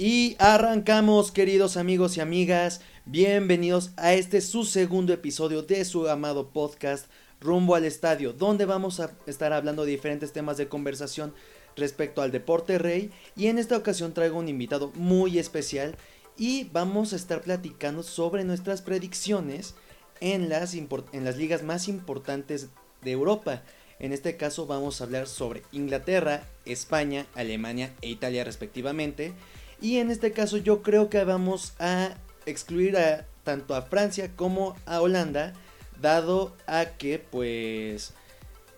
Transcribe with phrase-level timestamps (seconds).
[0.00, 2.82] Y arrancamos, queridos amigos y amigas.
[3.04, 9.00] Bienvenidos a este su segundo episodio de su amado podcast Rumbo al Estadio, donde vamos
[9.00, 11.34] a estar hablando de diferentes temas de conversación
[11.74, 13.10] respecto al deporte rey.
[13.34, 15.96] Y en esta ocasión traigo un invitado muy especial
[16.36, 19.74] y vamos a estar platicando sobre nuestras predicciones
[20.20, 22.68] en las, en las ligas más importantes
[23.02, 23.64] de Europa.
[23.98, 29.34] En este caso vamos a hablar sobre Inglaterra, España, Alemania e Italia respectivamente.
[29.80, 34.76] Y en este caso yo creo que vamos a excluir a, tanto a Francia como
[34.86, 35.52] a Holanda,
[36.00, 38.12] dado a que pues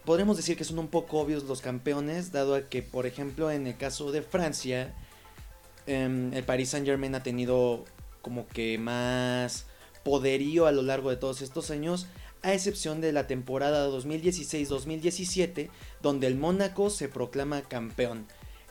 [0.05, 3.67] podremos decir que son un poco obvios los campeones, dado a que por ejemplo en
[3.67, 4.95] el caso de Francia,
[5.87, 7.85] em, el Paris Saint Germain ha tenido
[8.21, 9.67] como que más
[10.05, 12.07] poderío a lo largo de todos estos años,
[12.43, 15.71] a excepción de la temporada 2016-2017,
[16.03, 18.27] donde el Mónaco se proclama campeón.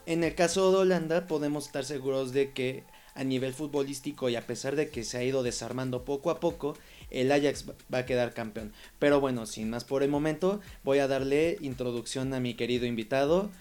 [0.09, 4.47] En el caso de Holanda podemos estar seguros de que a nivel futbolístico y a
[4.47, 6.75] pesar de que se ha ido desarmando poco a poco,
[7.11, 8.73] el Ajax va a quedar campeón.
[8.97, 13.51] Pero bueno, sin más por el momento, voy a darle introducción a mi querido invitado,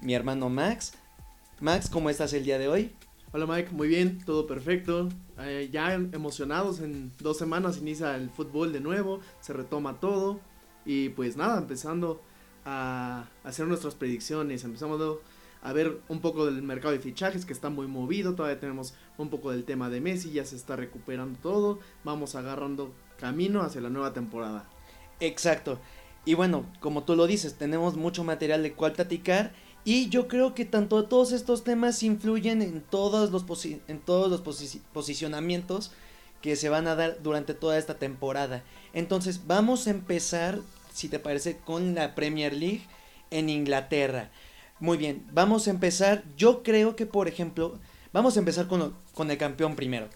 [0.00, 0.94] mi hermano Max.
[1.60, 2.92] Max, ¿cómo estás el día de hoy?
[3.32, 5.10] Hola Mike, muy bien, todo perfecto.
[5.40, 10.40] Eh, ya emocionados, en dos semanas inicia el fútbol de nuevo, se retoma todo.
[10.86, 12.22] Y pues nada, empezando
[12.64, 14.98] a hacer nuestras predicciones, empezamos
[15.62, 19.30] a ver un poco del mercado de fichajes que está muy movido, todavía tenemos un
[19.30, 23.90] poco del tema de Messi, ya se está recuperando todo, vamos agarrando camino hacia la
[23.90, 24.68] nueva temporada.
[25.20, 25.78] Exacto.
[26.24, 29.52] Y bueno, como tú lo dices, tenemos mucho material de cual platicar
[29.84, 34.40] y yo creo que tanto todos estos temas influyen en todos los, en todos los
[34.92, 35.92] posicionamientos
[36.40, 38.64] que se van a dar durante toda esta temporada.
[38.92, 40.58] Entonces vamos a empezar,
[40.92, 42.82] si te parece, con la Premier League
[43.30, 44.30] en Inglaterra.
[44.82, 46.24] Muy bien, vamos a empezar.
[46.36, 47.78] Yo creo que, por ejemplo,
[48.12, 50.08] vamos a empezar con, con el campeón primero.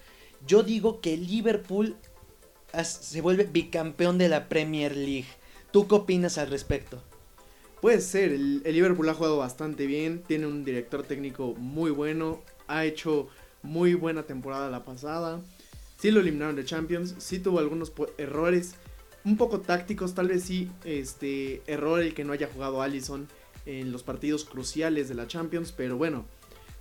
[0.45, 1.95] Yo digo que Liverpool
[2.83, 5.28] se vuelve bicampeón de la Premier League.
[5.70, 7.01] ¿Tú qué opinas al respecto?
[7.80, 12.85] Puede ser, el, Liverpool ha jugado bastante bien, tiene un director técnico muy bueno, ha
[12.85, 13.29] hecho
[13.62, 15.42] muy buena temporada la pasada.
[15.96, 18.74] Sí lo eliminaron de Champions, sí tuvo algunos errores,
[19.24, 23.29] un poco tácticos, tal vez sí, este error el que no haya jugado Allison
[23.67, 26.25] en los partidos cruciales de la Champions, pero bueno,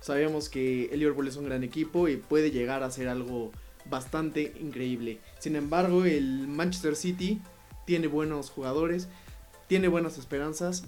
[0.00, 3.52] sabemos que el Liverpool es un gran equipo y puede llegar a ser algo
[3.90, 5.20] bastante increíble.
[5.38, 7.40] Sin embargo, el Manchester City
[7.84, 9.08] tiene buenos jugadores,
[9.68, 10.84] tiene buenas esperanzas,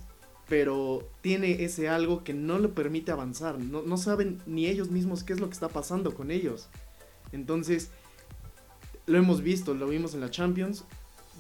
[0.49, 3.59] pero tiene ese algo que no le permite avanzar.
[3.59, 6.69] No, saben ni ellos mismos qué es lo que está pasando con ellos.
[7.33, 7.91] Entonces,
[9.07, 10.85] lo hemos visto, lo vimos en la Champions.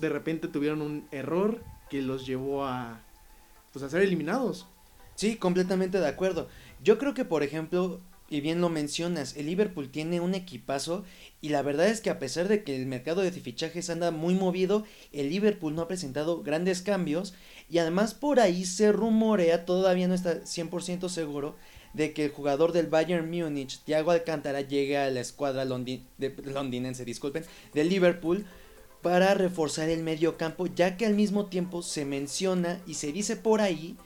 [0.01, 3.01] De repente tuvieron un error que los llevó a,
[3.73, 4.67] pues, a ser eliminados.
[5.15, 6.49] Sí, completamente de acuerdo.
[6.83, 11.05] Yo creo que, por ejemplo, y bien lo mencionas, el Liverpool tiene un equipazo
[11.41, 14.35] y la verdad es que a pesar de que el mercado de fichajes anda muy
[14.35, 17.35] movido, el Liverpool no ha presentado grandes cambios
[17.71, 21.57] y además por ahí se rumorea, todavía no está 100% seguro,
[21.95, 27.45] de que el jugador del Bayern Múnich, Thiago Alcántara, llegue a la escuadra londinense, disculpen,
[27.73, 28.45] del Liverpool
[29.03, 33.37] para reforzar el medio campo, ya que al mismo tiempo se menciona y se dice
[33.37, 33.97] por ahí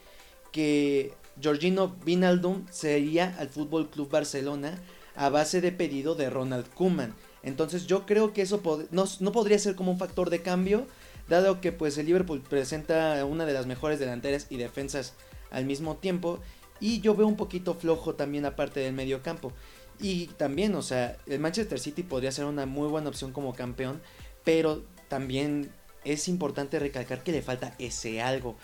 [0.52, 4.78] que Georgino Vinaldum sería al Fútbol Club Barcelona
[5.14, 7.14] a base de pedido de Ronald Koeman.
[7.42, 10.86] Entonces yo creo que eso no, podría ser como un factor de cambio,
[11.28, 15.14] dado que pues el Liverpool presenta una de las mejores delanteras y defensas
[15.50, 16.38] al mismo tiempo.
[16.80, 19.52] Y yo veo un poquito flojo también aparte del medio campo.
[20.00, 24.00] Y también, o sea, el Manchester City podría ser una muy buena opción como campeón,
[24.44, 25.70] pero también
[26.04, 28.56] es importante recalcar que le falta ese algo.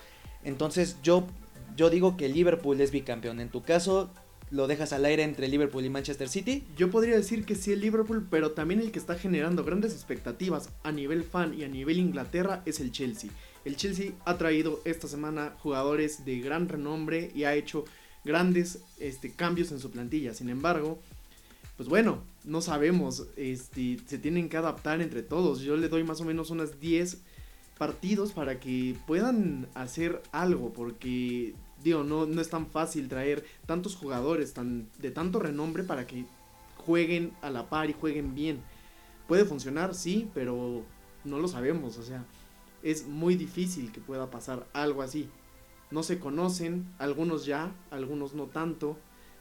[0.45, 1.27] Entonces yo
[1.79, 3.39] yo digo que Liverpool es bicampeón.
[3.39, 4.11] En tu caso,
[4.51, 6.65] ¿lo dejas al aire entre Liverpool y Manchester City?
[6.77, 10.71] Yo podría decir que sí el Liverpool, pero también el que está generando grandes expectativas
[10.83, 13.31] a nivel fan y a nivel Inglaterra es el Chelsea.
[13.65, 17.85] El Chelsea ha traído esta semana jugadores de gran renombre y ha hecho
[18.25, 20.35] grandes este, cambios en su plantilla.
[20.35, 20.99] Sin embargo,
[21.79, 25.61] pues bueno, no sabemos, este, se tienen que adaptar entre todos.
[25.61, 27.19] Yo le doy más o menos unas 10
[27.79, 31.55] partidos para que puedan hacer algo, porque
[31.85, 36.27] digo, no, no es tan fácil traer tantos jugadores tan, de tanto renombre para que
[36.79, 38.61] jueguen a la par y jueguen bien.
[39.29, 40.83] Puede funcionar, sí, pero
[41.25, 42.25] no lo sabemos, o sea,
[42.83, 45.29] es muy difícil que pueda pasar algo así.
[45.93, 48.99] No se conocen, algunos ya, algunos no tanto.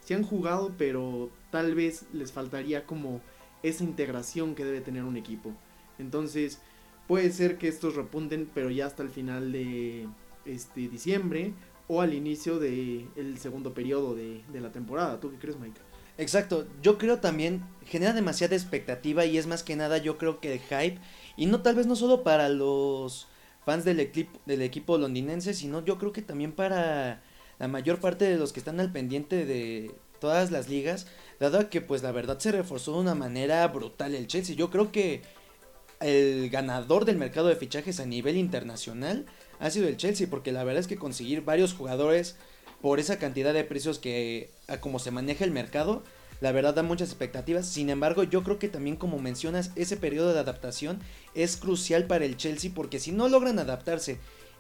[0.08, 3.20] Se han jugado, pero tal vez les faltaría como
[3.62, 5.52] esa integración que debe tener un equipo.
[6.00, 6.62] Entonces,
[7.10, 10.08] puede ser que estos repunten, pero ya hasta el final de
[10.46, 11.52] este diciembre
[11.90, 15.20] o al inicio del segundo periodo de, la temporada.
[15.20, 15.82] ¿Tú qué crees, Mike?
[16.18, 20.54] Exacto, yo creo también genera demasiada expectativa y es más que nada yo creo que
[20.54, 21.02] el hype
[21.36, 23.28] y no tal vez no solo para los
[23.66, 23.98] fans del
[24.46, 27.22] del equipo londinense, sino yo creo que también para
[27.60, 31.08] la mayor parte de los que están al pendiente de todas las ligas,
[31.40, 34.56] dado que pues la verdad se reforzó de una manera brutal el Chelsea.
[34.56, 35.22] Yo creo que
[36.00, 39.26] el ganador del mercado de fichajes a nivel internacional
[39.60, 42.36] ha sido el Chelsea, porque la verdad es que conseguir varios jugadores
[42.82, 46.04] por esa cantidad de precios que a como se maneja el mercado,
[46.42, 47.68] la verdad da muchas expectativas.
[47.68, 51.00] Sin embargo, yo creo que también como mencionas, ese periodo de adaptación
[51.34, 54.20] es crucial para el Chelsea porque si no logran adaptarse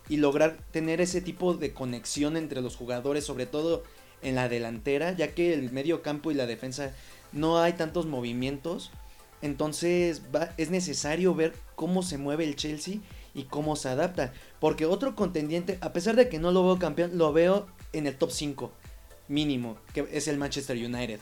[0.09, 3.83] y lograr tener ese tipo de conexión entre los jugadores, sobre todo
[4.21, 6.93] en la delantera, ya que el medio campo y la defensa
[7.31, 8.91] no hay tantos movimientos,
[9.41, 12.99] entonces va, es necesario ver cómo se mueve el Chelsea
[13.33, 14.33] y cómo se adapta.
[14.59, 18.17] Porque otro contendiente, a pesar de que no lo veo campeón, lo veo en el
[18.17, 18.71] top 5
[19.27, 21.19] mínimo, que es el Manchester United.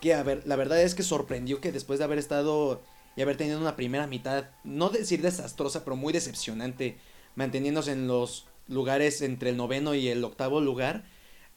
[0.00, 2.82] Que a ver, la verdad es que sorprendió que después de haber estado
[3.16, 6.98] y haber tenido una primera mitad, no decir desastrosa, pero muy decepcionante,
[7.34, 11.04] manteniéndose en los lugares entre el noveno y el octavo lugar,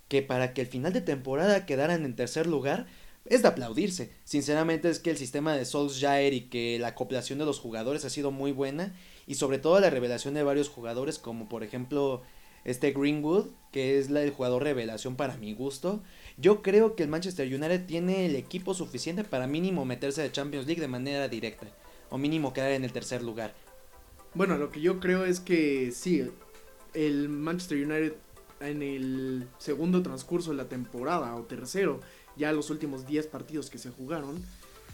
[0.07, 2.87] que para que el final de temporada quedaran en tercer lugar,
[3.25, 4.11] es de aplaudirse.
[4.23, 8.09] Sinceramente es que el sistema de Solskjaer y que la acoplación de los jugadores ha
[8.09, 8.95] sido muy buena
[9.25, 12.21] y sobre todo la revelación de varios jugadores como por ejemplo
[12.63, 16.03] este Greenwood, que es el jugador revelación para mi gusto.
[16.37, 20.67] Yo creo que el Manchester United tiene el equipo suficiente para mínimo meterse a Champions
[20.67, 21.67] League de manera directa
[22.09, 23.53] o mínimo quedar en el tercer lugar.
[24.37, 26.23] Bueno, lo que yo creo es que sí,
[26.93, 28.13] el Manchester United
[28.59, 32.01] en el segundo transcurso de la temporada o tercero
[32.35, 34.35] ya los últimos 10 partidos que se jugaron,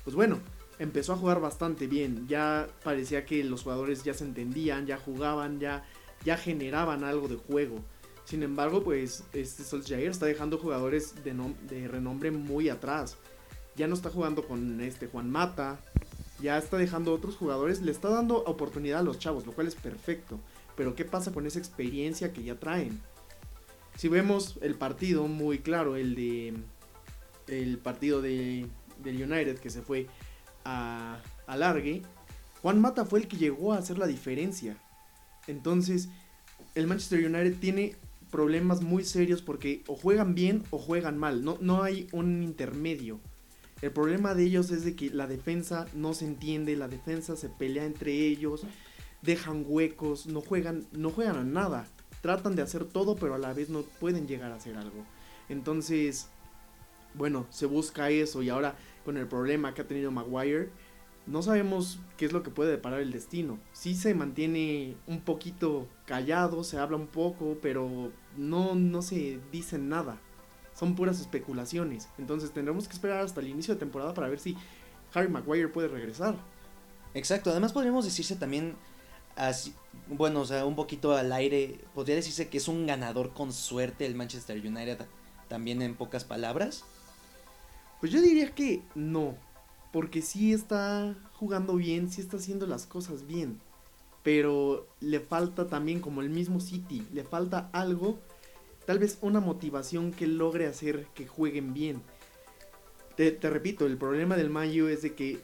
[0.05, 0.39] pues bueno,
[0.79, 2.25] empezó a jugar bastante bien.
[2.29, 5.83] Ya parecía que los jugadores ya se entendían, ya jugaban, ya,
[6.23, 7.83] ya generaban algo de juego.
[8.23, 11.35] Sin embargo, pues este Solskjaer está dejando jugadores de,
[11.67, 13.17] de renombre muy atrás.
[13.75, 15.81] Ya no está jugando con este Juan Mata,
[16.43, 19.75] ya está dejando otros jugadores, le está dando oportunidad a los chavos, lo cual es
[19.75, 20.41] perfecto.
[20.75, 22.99] Pero ¿qué pasa con esa experiencia que ya traen?
[23.95, 26.53] Si vemos el partido muy claro, el de
[27.47, 28.67] el partido de,
[29.01, 30.07] del United que se fue
[30.65, 32.01] a, a largue,
[32.61, 34.75] Juan Mata fue el que llegó a hacer la diferencia.
[35.47, 36.09] Entonces,
[36.75, 37.95] el Manchester United tiene
[38.31, 41.45] problemas muy serios porque o juegan bien o juegan mal.
[41.45, 43.21] No, no hay un intermedio.
[43.83, 47.49] El problema de ellos es de que la defensa no se entiende, la defensa se
[47.49, 48.65] pelea entre ellos,
[49.21, 51.85] dejan huecos, no juegan, no juegan a nada.
[52.21, 55.03] Tratan de hacer todo, pero a la vez no pueden llegar a hacer algo.
[55.49, 56.29] Entonces,
[57.13, 60.69] bueno, se busca eso y ahora con el problema que ha tenido Maguire,
[61.27, 63.59] no sabemos qué es lo que puede deparar el destino.
[63.73, 69.77] Sí se mantiene un poquito callado, se habla un poco, pero no, no se dice
[69.77, 70.21] nada.
[70.75, 72.07] Son puras especulaciones.
[72.17, 74.57] Entonces tendremos que esperar hasta el inicio de temporada para ver si
[75.13, 76.35] Harry Maguire puede regresar.
[77.13, 78.75] Exacto, además podríamos decirse también,
[79.35, 79.73] así,
[80.07, 84.05] bueno, o sea, un poquito al aire, podría decirse que es un ganador con suerte
[84.05, 85.05] el Manchester United,
[85.47, 86.83] también en pocas palabras.
[87.99, 89.35] Pues yo diría que no.
[89.91, 93.61] Porque sí está jugando bien, sí está haciendo las cosas bien.
[94.23, 98.17] Pero le falta también, como el mismo City, le falta algo,
[98.85, 102.01] tal vez una motivación que logre hacer que jueguen bien.
[103.15, 105.39] Te, repito, el problema del Mayo es de que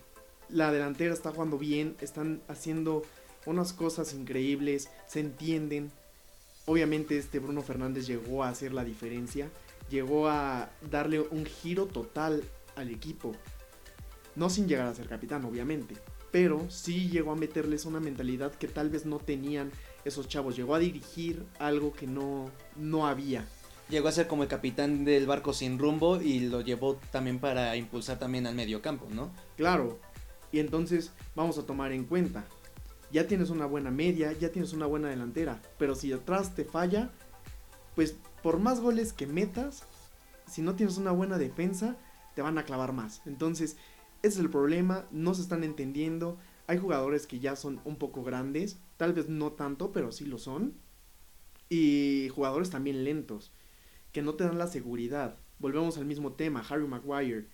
[0.50, 3.04] la delantera está jugando bien, están haciendo
[3.46, 5.92] unas cosas increíbles, se entienden.
[6.66, 9.50] Obviamente este Bruno Fernández llegó a hacer la diferencia
[9.90, 12.44] llegó a darle un giro total
[12.76, 13.36] al equipo.
[14.36, 15.96] No sin llegar a ser capitán, obviamente.
[16.32, 19.72] Pero sí llegó a meterles una mentalidad que tal vez no tenían
[20.06, 20.56] esos chavos.
[20.56, 23.46] Llegó a dirigir algo que no, no había.
[23.90, 27.76] Llegó a ser como el capitán del barco sin rumbo y lo llevó también para
[27.76, 29.32] impulsar también al medio campo, ¿no?
[29.58, 30.00] Claro.
[30.52, 32.46] Y entonces vamos a tomar en cuenta.
[33.12, 35.60] Ya tienes una buena media, ya tienes una buena delantera.
[35.80, 37.10] Pero si atrás te falla,
[37.96, 39.84] pues por más goles que metas,
[40.48, 41.96] si no tienes una buena defensa,
[42.36, 43.22] te van a clavar más.
[43.26, 43.78] Entonces,
[44.22, 46.38] ese es el problema, no se están entendiendo.
[46.70, 50.38] Hay jugadores que ya son un poco grandes, tal vez no tanto, pero sí lo
[50.38, 50.76] son.
[51.68, 53.52] Y jugadores también lentos,
[54.12, 55.36] que no te dan la seguridad.
[55.58, 57.48] Volvemos al mismo tema, Harry Maguire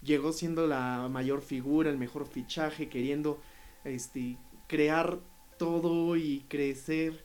[0.00, 3.40] llegó siendo la mayor figura, el mejor fichaje, queriendo
[3.82, 4.38] este,
[4.68, 5.18] crear
[5.58, 7.24] todo y crecer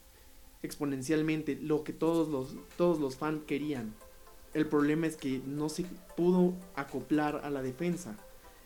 [0.63, 3.93] exponencialmente lo que todos los, todos los fans querían.
[4.55, 8.17] El problema es que no se pudo acoplar a la defensa.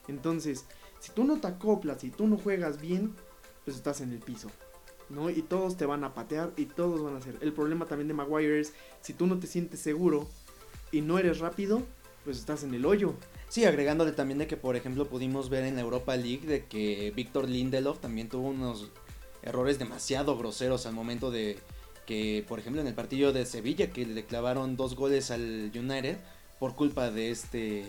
[0.07, 0.65] Entonces,
[1.01, 3.13] si tú no te acoplas y tú no juegas bien,
[3.65, 4.49] pues estás en el piso.
[5.09, 5.29] ¿no?
[5.29, 7.37] Y todos te van a patear y todos van a hacer.
[7.41, 10.29] El problema también de Maguire es, si tú no te sientes seguro
[10.91, 11.81] y no eres rápido,
[12.23, 13.13] pues estás en el hoyo.
[13.49, 17.11] Sí, agregándole también de que, por ejemplo, pudimos ver en la Europa League de que
[17.15, 18.89] Víctor Lindelof también tuvo unos
[19.41, 21.57] errores demasiado groseros al momento de
[22.05, 26.17] que, por ejemplo, en el partido de Sevilla, que le clavaron dos goles al United
[26.59, 27.85] por culpa de este.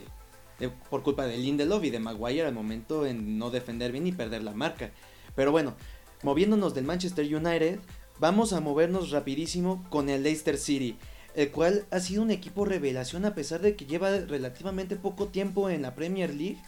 [0.90, 4.42] Por culpa de Lindelof y de Maguire al momento en no defender bien y perder
[4.42, 4.90] la marca.
[5.34, 5.74] Pero bueno,
[6.22, 7.78] moviéndonos del Manchester United,
[8.18, 10.96] vamos a movernos rapidísimo con el Leicester City
[11.34, 15.70] el cual ha sido un equipo revelación a pesar de que lleva relativamente poco tiempo
[15.70, 16.58] en la Premier League.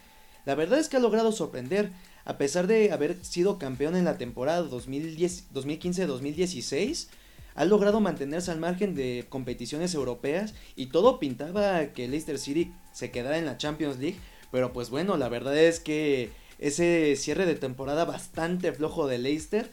[0.47, 1.91] La verdad es que ha logrado sorprender,
[2.25, 7.09] a pesar de haber sido campeón en la temporada 2015-2016,
[7.55, 13.11] ha logrado mantenerse al margen de competiciones europeas y todo pintaba que Leicester City se
[13.11, 14.19] quedara en la Champions League,
[14.51, 19.71] pero pues bueno, la verdad es que ese cierre de temporada bastante flojo de Leicester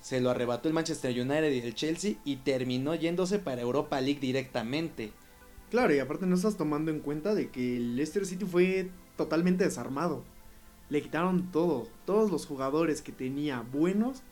[0.00, 4.20] se lo arrebató el Manchester United y el Chelsea y terminó yéndose para Europa League
[4.20, 5.10] directamente.
[5.70, 9.64] Claro, y aparte no estás tomando en cuenta de que el Leicester City fue totalmente
[9.64, 10.22] desarmado.
[10.90, 14.22] Le quitaron todo, todos los jugadores que tenía buenos,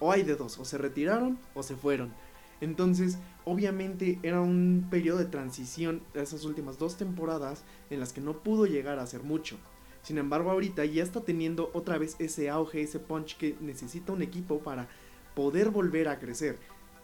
[0.00, 2.12] o hay de dos, o se retiraron o se fueron.
[2.60, 8.42] Entonces, obviamente era un periodo de transición esas últimas dos temporadas en las que no
[8.42, 9.58] pudo llegar a hacer mucho.
[10.02, 14.22] Sin embargo, ahorita ya está teniendo otra vez ese auge, ese punch que necesita un
[14.22, 14.88] equipo para
[15.34, 16.58] poder volver a crecer.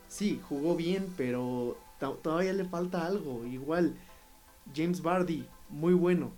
[0.09, 1.78] Sí, jugó bien, pero
[2.23, 3.47] todavía le falta algo.
[3.47, 3.97] Igual,
[4.75, 6.33] James Bardi, muy bueno,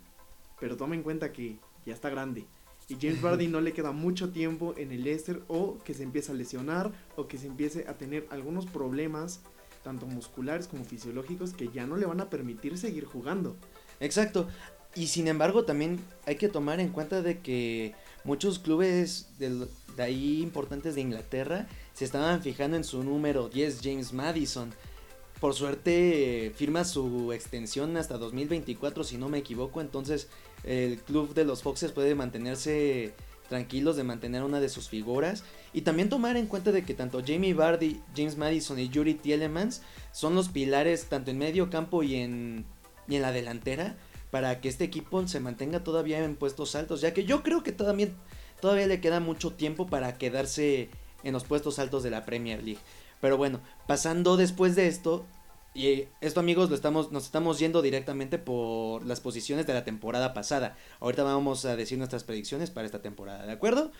[0.61, 2.47] pero toma en cuenta que ya está grande.
[2.89, 6.33] Y James Bardi no le queda mucho tiempo en el Leicester o que se empiece
[6.33, 9.41] a lesionar o que se empiece a tener algunos problemas,
[9.83, 13.57] tanto musculares como fisiológicos, que ya no le van a permitir seguir jugando.
[14.01, 14.49] Exacto.
[14.95, 19.67] Y sin embargo, también hay que tomar en cuenta de que muchos clubes de,
[19.99, 24.75] ahí importantes de Inglaterra se estaban fijando en su número 10, James Madison.
[25.41, 29.81] Por suerte firma su extensión hasta 2024, si no me equivoco.
[29.81, 30.29] Entonces
[30.65, 33.15] el club de los Foxes puede mantenerse
[33.49, 35.45] tranquilos de mantener una de sus figuras.
[35.73, 39.83] Y también tomar en cuenta de que tanto Jamie Vardy, James Madison y Yuri Tielemans
[40.11, 42.65] son los pilares tanto en medio campo y en,
[43.09, 43.97] y en la delantera
[44.31, 47.71] para que este equipo se mantenga todavía en puestos altos, ya que yo creo que
[47.71, 48.09] todavía,
[48.63, 50.89] todavía le queda mucho tiempo para quedarse
[51.23, 52.81] en los puestos altos de la Premier League.
[53.21, 55.27] Pero bueno, pasando después de esto,
[55.75, 60.35] y esto amigos lo estamos, nos estamos yendo directamente por las posiciones de la temporada
[60.35, 60.77] pasada.
[61.01, 63.91] Ahorita vamos a decir nuestras predicciones para esta temporada, ¿de acuerdo?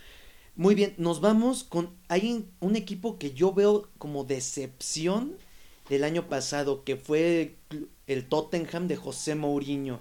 [0.55, 1.97] Muy bien, nos vamos con...
[2.09, 5.39] Hay un equipo que yo veo como decepción
[5.89, 7.57] del año pasado, que fue
[8.07, 10.01] el Tottenham de José Mourinho.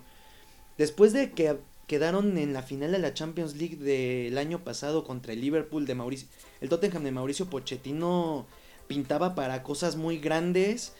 [0.78, 5.34] Después de que quedaron en la final de la Champions League del año pasado contra
[5.34, 6.28] el Liverpool de Mauricio,
[6.60, 8.46] el Tottenham de Mauricio Pochettino
[8.88, 10.94] pintaba para cosas muy grandes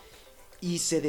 [0.62, 1.02] y se,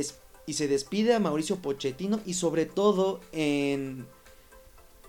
[0.46, 4.06] y se despide a Mauricio Pochettino y sobre todo en,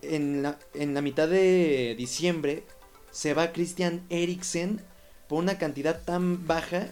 [0.01, 2.63] en, la, en la mitad de diciembre
[3.12, 4.81] se va Christian Eriksen
[5.27, 6.89] por una cantidad tan baja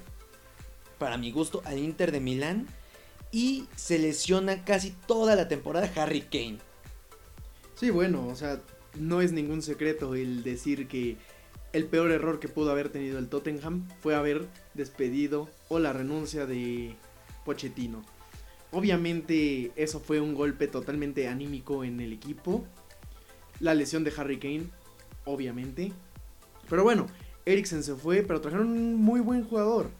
[0.97, 2.67] para mi gusto al Inter de Milán
[3.31, 6.59] y se lesiona casi toda la temporada Harry Kane.
[7.75, 8.61] Sí, bueno, o sea,
[8.99, 11.17] no es ningún secreto el decir que
[11.73, 16.45] el peor error que pudo haber tenido el Tottenham fue haber despedido o la renuncia
[16.45, 16.95] de
[17.51, 18.01] Pochettino.
[18.71, 22.65] Obviamente eso fue un golpe totalmente anímico en el equipo.
[23.59, 24.67] La lesión de Harry Kane,
[25.25, 25.91] obviamente.
[26.69, 27.07] Pero bueno,
[27.45, 29.91] Eriksen se fue, pero trajeron un muy buen jugador.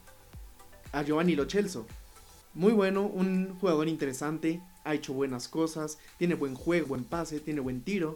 [0.94, 1.46] A Giovanni Lo
[2.54, 7.60] muy bueno, un jugador interesante, ha hecho buenas cosas, tiene buen juego, buen pase, tiene
[7.60, 8.16] buen tiro,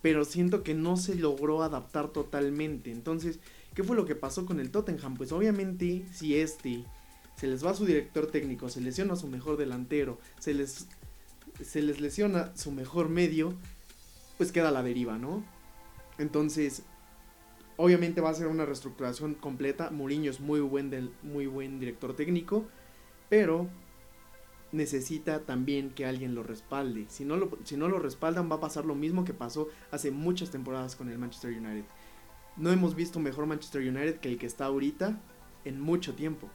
[0.00, 2.92] pero siento que no se logró adaptar totalmente.
[2.92, 3.40] Entonces,
[3.74, 5.16] ¿qué fue lo que pasó con el Tottenham?
[5.16, 6.84] Pues obviamente, si este
[7.38, 10.88] se les va su director técnico, se lesiona su mejor delantero, se les,
[11.62, 13.54] se les lesiona su mejor medio,
[14.36, 15.44] pues queda la deriva, ¿no?
[16.18, 16.82] Entonces,
[17.76, 19.90] obviamente va a ser una reestructuración completa.
[19.90, 22.66] Mourinho es muy buen, del, muy buen director técnico
[23.28, 23.68] pero
[24.72, 27.06] necesita también que alguien lo respalde.
[27.08, 30.10] Si no lo, si no lo respaldan va a pasar lo mismo que pasó hace
[30.10, 31.84] muchas temporadas con el Manchester United.
[32.56, 35.18] No hemos visto mejor Manchester United que el que está ahorita
[35.64, 36.48] en mucho tiempo.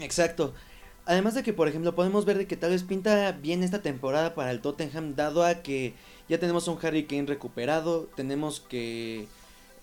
[0.00, 0.54] Exacto.
[1.04, 4.34] Además de que, por ejemplo, podemos ver de que tal vez pinta bien esta temporada
[4.34, 5.94] para el Tottenham, dado a que
[6.28, 9.28] ya tenemos a un Harry Kane recuperado, tenemos que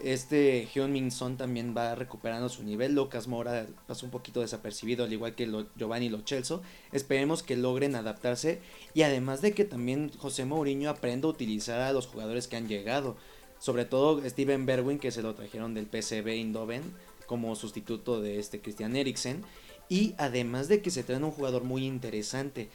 [0.03, 2.93] este Hyun-Min Son también va recuperando su nivel.
[2.93, 6.62] Lucas Mora pasó un poquito desapercibido, al igual que Giovanni Lo Celso.
[6.91, 8.60] Esperemos que logren adaptarse.
[8.93, 12.67] Y además de que también José Mourinho aprenda a utilizar a los jugadores que han
[12.67, 13.15] llegado.
[13.60, 16.82] Sobre todo Steven Berwin, que se lo trajeron del PSV Eindhoven
[17.25, 19.43] como sustituto de este Christian Eriksen.
[19.93, 22.67] Y además de que se trae un jugador muy interesante.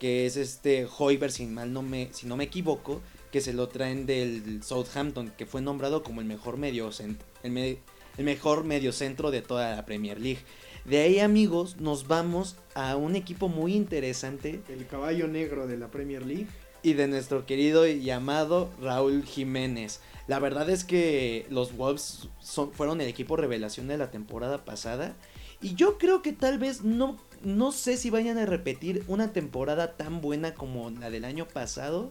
[0.00, 3.68] que es este Hoiberg, si, mal no me, si no me equivoco, que se lo
[3.68, 7.78] traen del Southampton, que fue nombrado como el mejor medio, el,
[8.16, 10.40] el mejor medio centro de toda la Premier League.
[10.86, 14.62] De ahí, amigos, nos vamos a un equipo muy interesante.
[14.70, 16.46] El caballo negro de la Premier League.
[16.82, 20.00] Y de nuestro querido y llamado Raúl Jiménez.
[20.28, 25.14] La verdad es que los Wolves son, fueron el equipo revelación de la temporada pasada.
[25.60, 29.96] Y yo creo que tal vez no, no sé si vayan a repetir una temporada
[29.96, 32.10] tan buena como la del año pasado.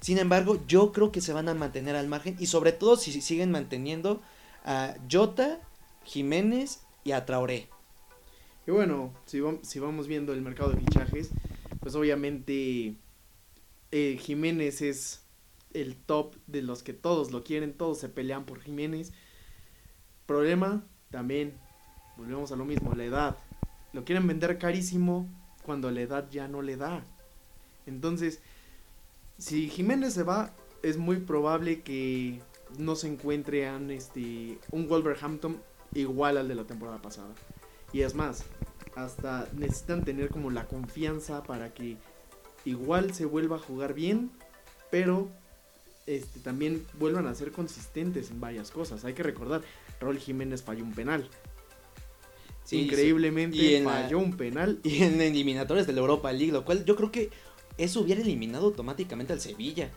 [0.00, 2.36] Sin embargo, yo creo que se van a mantener al margen.
[2.38, 4.20] Y sobre todo si siguen manteniendo
[4.64, 5.60] a Jota,
[6.04, 7.68] Jiménez y a Traoré.
[8.66, 9.40] Y bueno, si,
[9.80, 11.30] vamos viendo el mercado de fichajes,
[11.80, 12.94] pues obviamente
[13.90, 15.24] eh, Jiménez es
[15.72, 19.12] el top de los que todos lo quieren, todos se pelean por Jiménez.
[20.26, 21.58] Problema, también,
[22.20, 23.36] volvemos a lo mismo, la edad.
[23.94, 25.26] Lo quieren vender carísimo
[25.64, 27.02] cuando la edad ya no le da.
[27.86, 28.40] Entonces,
[29.38, 32.40] si Jiménez se va, es muy probable que
[32.78, 35.62] no se encuentre este, un Wolverhampton
[35.94, 37.30] igual al de la temporada pasada.
[37.90, 38.44] Y es más,
[38.96, 41.96] hasta necesitan tener como la confianza para que
[42.66, 44.30] igual se vuelva a jugar bien,
[44.90, 45.30] pero
[46.06, 49.06] este, también vuelvan a ser consistentes en varias cosas.
[49.06, 49.62] Hay que recordar,
[50.00, 51.30] Raúl Jiménez falló un penal.
[52.72, 54.80] Increíblemente falló un penal.
[54.84, 57.30] Y en eliminatorios de la Europa League, lo cual yo creo que
[57.78, 59.90] eso hubiera eliminado automáticamente al Sevilla.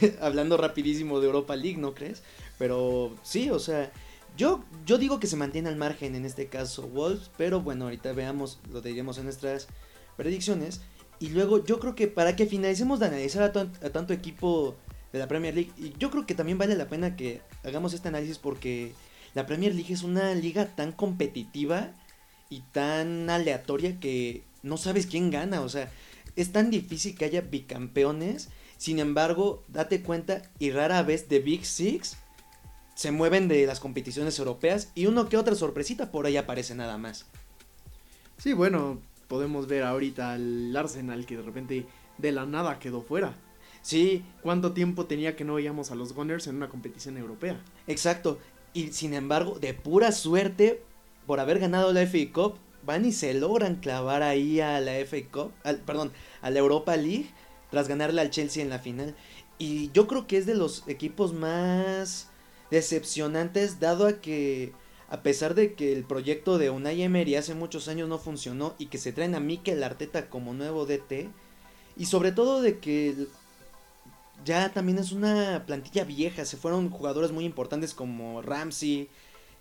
[0.20, 2.22] Hablando rapidísimo de Europa League, ¿no crees?
[2.58, 3.92] Pero sí, o sea,
[4.36, 8.12] yo, yo digo que se mantiene al margen en este caso Wolves, pero bueno, ahorita
[8.12, 9.68] veamos, lo diremos en nuestras
[10.16, 10.80] predicciones.
[11.18, 13.52] Y luego yo creo que para que finalicemos de analizar a,
[13.90, 14.76] tanto equipo
[15.12, 18.08] de la Premier League, y yo creo que también vale la pena que hagamos este
[18.08, 18.92] análisis porque
[19.34, 21.92] la Premier League es una liga tan competitiva
[22.48, 25.90] y tan aleatoria que no sabes quién gana, o sea,
[26.36, 31.64] es tan difícil que haya bicampeones, sin embargo, date cuenta y rara vez de Big
[31.64, 32.16] Six
[32.94, 36.96] se mueven de las competiciones europeas y uno que otra sorpresita por ahí aparece nada
[36.96, 37.26] más.
[38.38, 41.86] Sí, bueno, podemos ver ahorita al Arsenal que de repente
[42.18, 43.34] de la nada quedó fuera.
[43.82, 44.24] Sí.
[44.42, 47.60] ¿Cuánto tiempo tenía que no veíamos a los Gunners en una competición europea?
[47.86, 48.38] Exacto.
[48.72, 50.82] Y sin embargo, de pura suerte,
[51.26, 55.18] por haber ganado la FA Cup, van y se logran clavar ahí a la FA
[55.30, 55.52] Cup,
[55.84, 57.30] perdón, a la Europa League,
[57.70, 59.16] tras ganarle al Chelsea en la final.
[59.58, 62.28] Y yo creo que es de los equipos más
[62.70, 64.72] decepcionantes dado a que
[65.08, 68.86] a pesar de que el proyecto de Unai Emery hace muchos años no funcionó y
[68.86, 71.28] que se traen a Mikel Arteta como nuevo DT
[71.96, 73.28] y sobre todo de que
[74.44, 79.08] ya también es una plantilla vieja, se fueron jugadores muy importantes como Ramsey,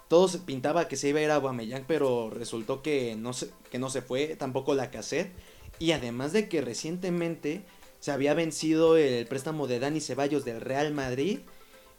[0.07, 3.49] todo se pintaba que se iba a ir a Aubameyang, pero resultó que no se,
[3.71, 5.31] que no se fue, tampoco la cassette
[5.79, 7.63] y además de que recientemente
[7.99, 11.39] se había vencido el préstamo de Dani Ceballos del Real Madrid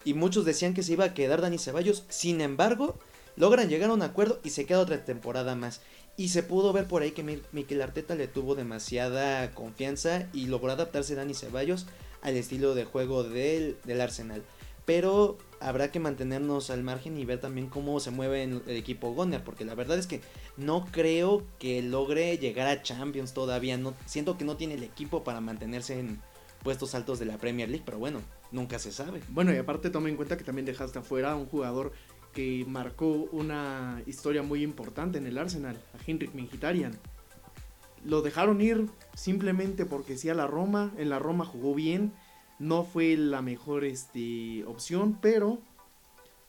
[0.05, 2.05] y muchos decían que se iba a quedar Dani Ceballos.
[2.09, 2.97] Sin embargo,
[3.35, 5.81] logran llegar a un acuerdo y se queda otra temporada más.
[6.17, 10.71] Y se pudo ver por ahí que Mikel Arteta le tuvo demasiada confianza y logró
[10.71, 11.87] adaptarse Dani Ceballos
[12.23, 14.43] al estilo de juego del, del Arsenal.
[14.87, 19.43] Pero habrá que mantenernos al margen y ver también cómo se mueve el equipo Gunner,
[19.43, 20.21] porque la verdad es que
[20.57, 23.77] no creo que logre llegar a Champions todavía.
[23.77, 26.21] No, siento que no tiene el equipo para mantenerse en
[26.63, 28.21] puestos altos de la Premier League, pero bueno,
[28.53, 29.21] nunca se sabe.
[29.29, 31.93] Bueno, y aparte toma en cuenta que también dejaste afuera a un jugador
[32.33, 36.99] que marcó una historia muy importante en el Arsenal, a Henrik Mkhitaryan.
[38.05, 42.13] Lo dejaron ir simplemente porque sí a la Roma, en la Roma jugó bien,
[42.59, 45.61] no fue la mejor este, opción, pero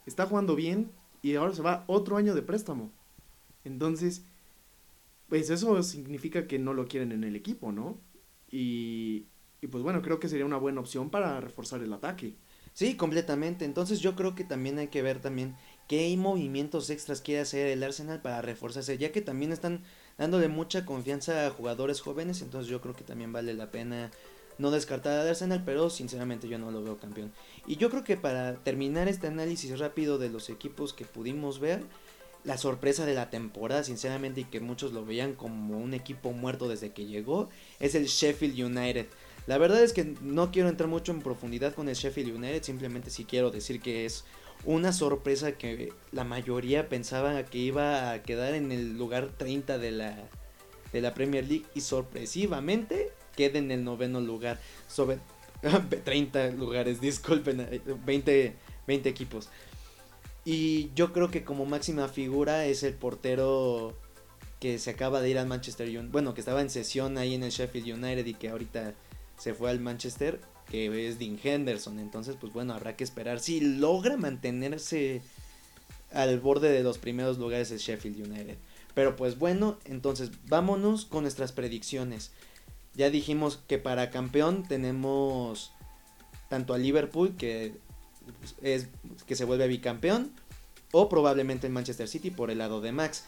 [0.05, 0.91] está jugando bien
[1.21, 2.91] y ahora se va otro año de préstamo.
[3.63, 4.23] Entonces,
[5.27, 7.99] pues eso significa que no lo quieren en el equipo, ¿no?
[8.49, 9.27] Y
[9.61, 12.35] y pues bueno, creo que sería una buena opción para reforzar el ataque.
[12.73, 13.65] Sí, completamente.
[13.65, 15.55] Entonces yo creo que también hay que ver también
[15.87, 19.83] qué movimientos extras quiere hacer el Arsenal para reforzarse, ya que también están
[20.17, 24.11] dándole mucha confianza a jugadores jóvenes, entonces yo creo que también vale la pena
[24.57, 27.31] no descartar al Arsenal, pero sinceramente yo no lo veo campeón.
[27.65, 31.83] Y yo creo que para terminar este análisis rápido de los equipos que pudimos ver,
[32.43, 36.69] la sorpresa de la temporada, sinceramente, y que muchos lo veían como un equipo muerto
[36.69, 39.07] desde que llegó, es el Sheffield United.
[39.47, 43.09] La verdad es que no quiero entrar mucho en profundidad con el Sheffield United, simplemente
[43.09, 44.23] sí quiero decir que es
[44.65, 49.91] una sorpresa que la mayoría pensaba que iba a quedar en el lugar 30 de
[49.91, 50.17] la,
[50.91, 54.59] de la Premier League y sorpresivamente queda en el noveno lugar.
[54.89, 55.19] Sobre
[56.03, 59.47] 30 lugares, disculpen, 20, 20 equipos.
[60.43, 63.93] Y yo creo que como máxima figura es el portero
[64.59, 67.43] que se acaba de ir al Manchester United, bueno, que estaba en sesión ahí en
[67.43, 68.93] el Sheffield United y que ahorita
[69.37, 71.99] se fue al Manchester, que es Dean Henderson.
[71.99, 75.21] Entonces, pues bueno, habrá que esperar si logra mantenerse
[76.11, 78.57] al borde de los primeros lugares el Sheffield United.
[78.93, 82.31] Pero pues bueno, entonces vámonos con nuestras predicciones.
[82.97, 85.71] Ya dijimos que para campeón tenemos
[86.49, 87.77] tanto a Liverpool que
[88.61, 88.89] es
[89.27, 90.31] que se vuelve bicampeón
[90.91, 93.25] o probablemente el Manchester City por el lado de Max.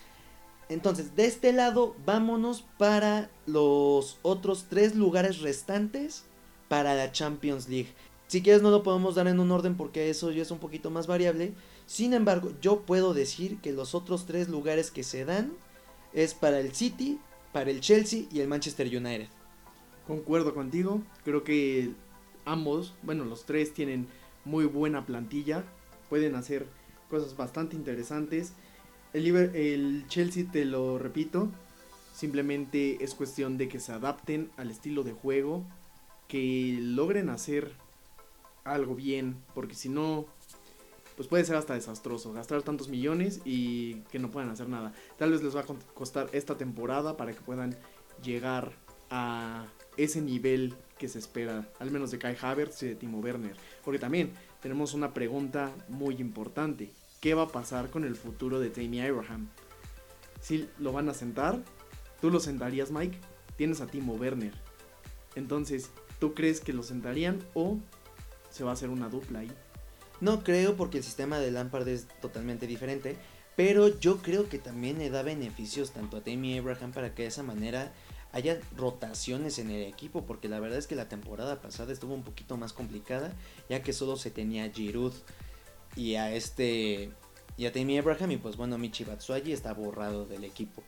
[0.70, 6.26] Entonces, de este lado, vámonos para los otros tres lugares restantes
[6.68, 7.94] para la Champions League.
[8.28, 10.90] Si quieres no lo podemos dar en un orden porque eso ya es un poquito
[10.90, 11.54] más variable.
[11.86, 15.54] Sin embargo, yo puedo decir que los otros tres lugares que se dan
[16.14, 17.20] es para el City,
[17.54, 19.39] para el Chelsea y el Manchester United.
[20.10, 21.92] Concuerdo contigo, creo que
[22.44, 24.08] ambos, bueno, los tres tienen
[24.44, 25.64] muy buena plantilla,
[26.10, 26.66] pueden hacer
[27.12, 28.54] cosas bastante interesantes.
[29.14, 31.52] El, el Chelsea, te lo repito,
[32.12, 35.64] simplemente es cuestión de que se adapten al estilo de juego,
[36.28, 37.74] que logren hacer
[38.64, 40.26] algo bien, porque si no,
[41.18, 44.92] pues puede ser hasta desastroso, gastar tantos millones y que no puedan hacer nada.
[45.20, 47.78] Tal vez les va a costar esta temporada para que puedan
[48.24, 48.74] llegar
[49.12, 49.68] a
[50.04, 53.56] ese nivel que se espera, al menos de Kai Havertz y de Timo Werner.
[53.84, 54.32] Porque también
[54.62, 56.92] tenemos una pregunta muy importante.
[57.20, 59.50] ¿Qué va a pasar con el futuro de Tammy Abraham?
[60.42, 61.62] Si lo van a sentar,
[62.22, 63.18] ¿tú lo sentarías, Mike?
[63.58, 64.54] Tienes a Timo Werner.
[65.36, 67.78] Entonces, ¿tú crees que lo sentarían o
[68.50, 69.52] se va a hacer una dupla ahí?
[70.22, 73.18] No creo porque el sistema de Lampard es totalmente diferente.
[73.56, 77.28] Pero yo creo que también le da beneficios tanto a Tammy Abraham para que de
[77.28, 77.92] esa manera
[78.32, 82.24] haya rotaciones en el equipo, porque la verdad es que la temporada pasada estuvo un
[82.24, 83.34] poquito más complicada,
[83.70, 85.14] ya que solo se tenía Giroud
[85.96, 87.12] y a este
[87.58, 90.82] y a Tammy Abraham y pues bueno, Michi Batshuayi está borrado del equipo.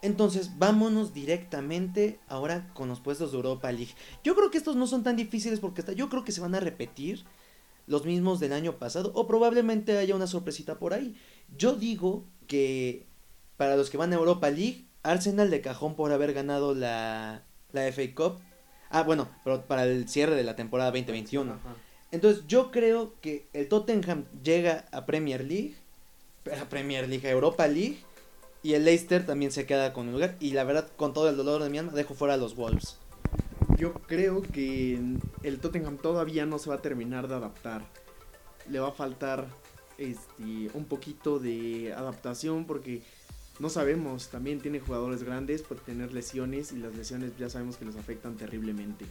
[0.00, 3.94] Entonces, vámonos directamente ahora con los puestos de Europa League.
[4.22, 6.54] Yo creo que estos no son tan difíciles porque hasta yo creo que se van
[6.54, 7.24] a repetir
[7.86, 11.16] los mismos del año pasado o probablemente haya una sorpresita por ahí.
[11.56, 13.06] Yo digo que
[13.56, 17.92] para los que van a Europa League Arsenal de cajón por haber ganado la, la
[17.92, 18.40] FA Cup.
[18.90, 21.58] Ah, bueno, pero para el cierre de la temporada 2021.
[22.10, 25.74] Entonces yo creo que el Tottenham llega a Premier League,
[26.60, 27.98] a Premier League, a Europa League,
[28.62, 30.36] y el Leicester también se queda con el lugar.
[30.40, 32.98] Y la verdad, con todo el dolor de mi alma, dejo fuera a los Wolves.
[33.76, 35.00] Yo creo que
[35.42, 37.82] el Tottenham todavía no se va a terminar de adaptar.
[38.70, 39.48] Le va a faltar
[39.98, 43.02] este, un poquito de adaptación porque
[43.60, 47.84] no sabemos, también tiene jugadores grandes por tener lesiones y las lesiones ya sabemos que
[47.84, 49.04] les afectan terriblemente.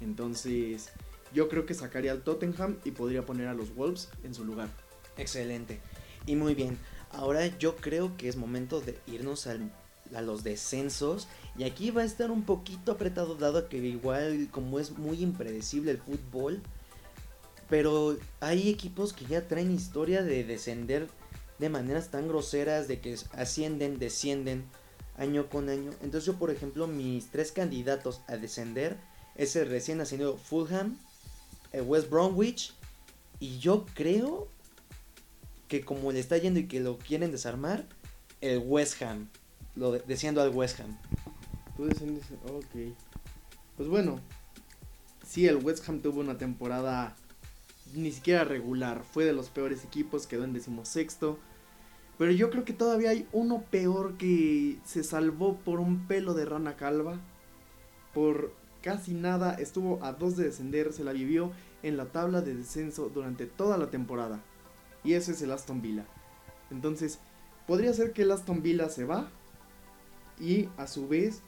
[0.00, 0.90] Entonces,
[1.32, 4.68] yo creo que sacaría al Tottenham y podría poner a los Wolves en su lugar.
[5.16, 5.80] Excelente.
[6.26, 6.76] Y muy bien.
[7.12, 11.28] Ahora yo creo que es momento de irnos a los descensos.
[11.56, 15.92] Y aquí va a estar un poquito apretado dado que igual como es muy impredecible
[15.92, 16.60] el fútbol.
[17.68, 21.08] Pero hay equipos que ya traen historia de descender
[21.58, 24.64] de maneras tan groseras de que ascienden, descienden
[25.16, 25.90] año con año.
[26.02, 28.98] Entonces yo, por ejemplo, mis tres candidatos a descender
[29.36, 30.98] es el recién ascendido Fulham,
[31.72, 32.72] el West Bromwich
[33.40, 34.48] y yo creo
[35.68, 37.86] que como le está yendo y que lo quieren desarmar,
[38.40, 39.28] el West Ham,
[39.74, 40.98] lo desciendo al West Ham.
[41.76, 42.94] Tú desciendes, ok.
[43.76, 44.20] Pues bueno,
[45.26, 47.16] sí, el West Ham tuvo una temporada
[47.92, 49.02] ni siquiera regular.
[49.04, 51.38] Fue de los peores equipos, quedó en decimosexto.
[52.18, 56.44] Pero yo creo que todavía hay uno peor que se salvó por un pelo de
[56.44, 57.20] rana calva.
[58.12, 62.54] Por casi nada, estuvo a dos de descender, se la vivió en la tabla de
[62.54, 64.40] descenso durante toda la temporada.
[65.02, 66.06] Y ese es el Aston Villa.
[66.70, 67.18] Entonces,
[67.66, 69.28] podría ser que el Aston Villa se va.
[70.40, 71.42] Y a su vez,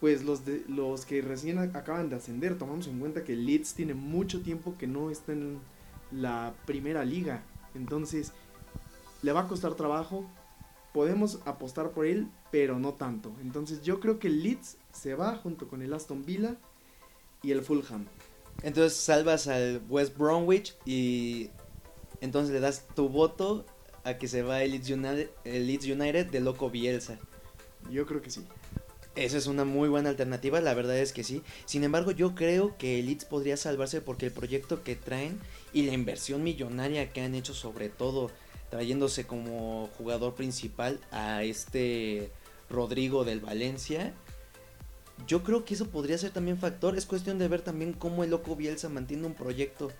[0.00, 3.94] pues los, de, los que recién acaban de ascender, tomamos en cuenta que Leeds tiene
[3.94, 5.58] mucho tiempo que no está en
[6.12, 7.42] la primera liga.
[7.74, 8.32] Entonces,
[9.22, 10.26] le va a costar trabajo.
[10.92, 13.32] Podemos apostar por él, pero no tanto.
[13.40, 16.56] Entonces, yo creo que el Leeds se va junto con el Aston Villa
[17.42, 18.06] y el Fulham.
[18.62, 21.50] Entonces, salvas al West Bromwich y
[22.20, 23.64] entonces le das tu voto
[24.04, 27.18] a que se va el Leeds United, el Leeds United de Loco Bielsa.
[27.90, 28.44] Yo creo que sí.
[29.14, 31.42] Esa es una muy buena alternativa, la verdad es que sí.
[31.66, 35.38] Sin embargo, yo creo que el podría salvarse porque el proyecto que traen
[35.72, 38.30] y la inversión millonaria que han hecho, sobre todo
[38.70, 42.30] trayéndose como jugador principal a este
[42.70, 44.14] Rodrigo del Valencia,
[45.26, 46.96] yo creo que eso podría ser también factor.
[46.96, 49.90] Es cuestión de ver también cómo el loco Bielsa mantiene un proyecto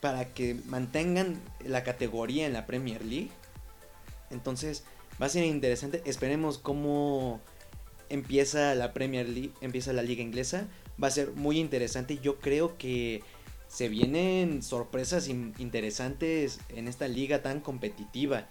[0.00, 3.30] para que mantengan la categoría en la Premier League.
[4.30, 4.84] Entonces,
[5.20, 6.02] Va a ser interesante.
[6.04, 7.40] Esperemos cómo
[8.08, 10.66] empieza la Premier League, empieza la liga inglesa.
[11.02, 12.18] Va a ser muy interesante.
[12.18, 13.22] Yo creo que
[13.68, 18.48] se vienen sorpresas interesantes en esta liga tan competitiva.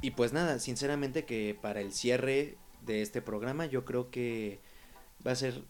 [0.00, 2.56] Y pues nada, sinceramente que para el cierre
[2.86, 4.58] de este programa yo creo que
[5.24, 5.62] va a ser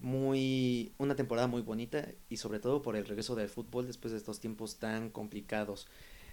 [0.00, 4.18] muy una temporada muy bonita y sobre todo por el regreso del fútbol después de
[4.18, 5.88] estos tiempos tan complicados.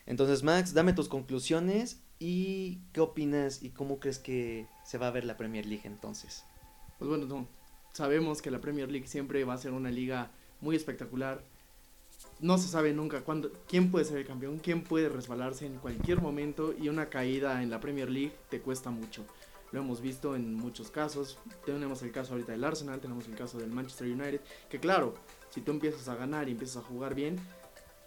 [0.07, 5.11] Entonces, Max, dame tus conclusiones y qué opinas y cómo crees que se va a
[5.11, 6.43] ver la Premier League entonces.
[6.97, 7.47] Pues bueno,
[7.93, 11.43] sabemos que la Premier League siempre va a ser una liga muy espectacular.
[12.39, 16.21] No se sabe nunca cuándo, quién puede ser el campeón, quién puede resbalarse en cualquier
[16.21, 19.25] momento y una caída en la Premier League te cuesta mucho.
[19.73, 21.37] Lo hemos visto en muchos casos.
[21.65, 25.13] Tenemos el caso ahorita del Arsenal, tenemos el caso del Manchester United, que claro,
[25.49, 27.37] si tú empiezas a ganar y empiezas a jugar bien,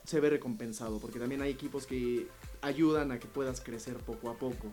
[0.04, 2.26] se ve recompensado, porque también hay equipos que
[2.62, 4.72] ayudan a que puedas crecer poco a poco.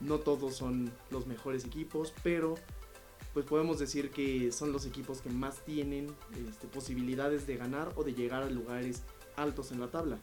[0.00, 2.56] No todos son los mejores equipos, pero
[3.34, 6.14] pues podemos decir que son los equipos que más tienen
[6.48, 9.02] este, posibilidades de ganar o de llegar a lugares
[9.36, 10.18] altos en la tabla.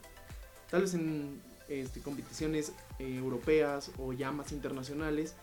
[0.70, 5.34] Tal vez en este, competiciones eh, europeas o ya más internacionales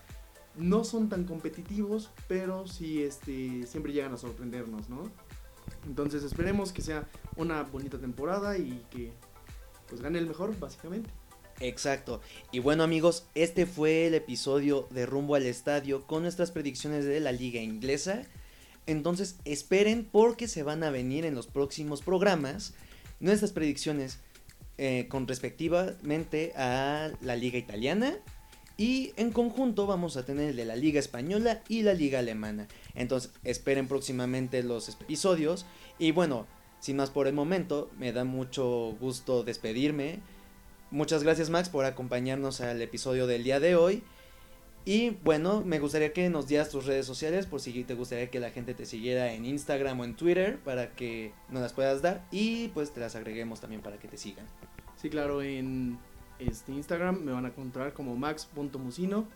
[0.56, 5.10] no son tan competitivos, pero sí este, siempre llegan a sorprendernos, ¿no?
[5.88, 9.12] Entonces esperemos que sea una bonita temporada y que
[9.88, 11.10] pues gane el mejor, básicamente.
[11.60, 12.20] Exacto.
[12.52, 17.18] Y bueno amigos, este fue el episodio de Rumbo al Estadio con nuestras predicciones de
[17.20, 18.22] la liga inglesa.
[18.86, 22.74] Entonces esperen porque se van a venir en los próximos programas
[23.18, 24.20] nuestras predicciones
[24.76, 28.18] eh, con respectivamente a la liga italiana.
[28.78, 32.68] Y en conjunto vamos a tener de la liga española y la liga alemana.
[32.94, 35.66] Entonces esperen próximamente los episodios.
[35.98, 36.46] Y bueno,
[36.78, 40.20] sin más por el momento, me da mucho gusto despedirme.
[40.92, 44.04] Muchas gracias Max por acompañarnos al episodio del día de hoy.
[44.84, 48.38] Y bueno, me gustaría que nos dieras tus redes sociales por si te gustaría que
[48.38, 52.24] la gente te siguiera en Instagram o en Twitter para que nos las puedas dar
[52.30, 54.46] y pues te las agreguemos también para que te sigan.
[54.96, 55.98] Sí, claro, en
[56.38, 59.26] este Instagram me van a encontrar como max.musino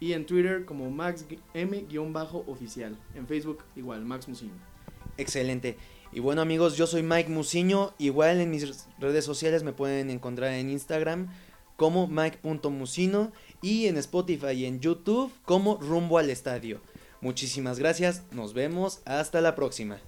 [0.00, 2.98] y en Twitter como maxm-oficial.
[3.14, 4.52] En Facebook igual, Max Musino.
[5.16, 5.76] Excelente.
[6.12, 7.94] Y bueno amigos, yo soy Mike Musiño.
[7.98, 11.28] Igual en mis redes sociales me pueden encontrar en Instagram
[11.76, 16.80] como mike.musino y en Spotify y en YouTube como rumbo al estadio.
[17.20, 19.98] Muchísimas gracias, nos vemos, hasta la próxima.